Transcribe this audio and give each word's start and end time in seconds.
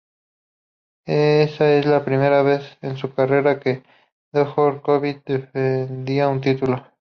Esa 1.05 1.73
es 1.77 1.85
la 1.85 2.03
primera 2.03 2.41
vez 2.41 2.63
en 2.81 2.97
su 2.97 3.13
carrera 3.13 3.59
que 3.59 3.83
Djokovic 4.33 5.23
defendía 5.25 6.27
un 6.27 6.41
título. 6.41 6.83